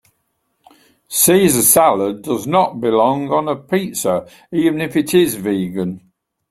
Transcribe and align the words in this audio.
Caesar 1.09 1.61
salad 1.61 2.23
does 2.23 2.47
not 2.47 2.81
belong 2.81 3.29
on 3.31 3.47
a 3.47 3.55
pizza 3.55 4.27
even 4.51 4.81
if 4.81 4.95
it 4.95 5.13
is 5.13 5.35
vegan. 5.35 6.11